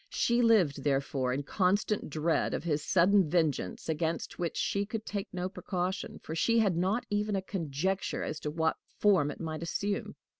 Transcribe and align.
She 0.09 0.41
lived, 0.41 0.83
therefore, 0.83 1.31
in 1.31 1.43
constant 1.43 2.09
dread 2.09 2.55
of 2.55 2.63
his 2.63 2.83
sudden 2.83 3.29
vengeance, 3.29 3.87
against 3.87 4.39
which 4.39 4.57
she 4.57 4.83
could 4.83 5.05
take 5.05 5.31
no 5.31 5.47
precaution, 5.47 6.17
for 6.23 6.33
she 6.33 6.57
had 6.57 6.75
not 6.75 7.05
even 7.11 7.35
a 7.35 7.41
conjecture 7.43 8.23
as 8.23 8.39
to 8.39 8.49
what 8.49 8.77
form 8.97 9.29
it 9.29 9.39
might 9.39 9.61
assume. 9.61 10.15